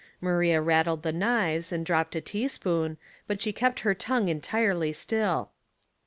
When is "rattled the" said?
0.59-1.11